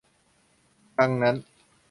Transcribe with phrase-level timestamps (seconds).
[0.97, 1.35] ดังนั้น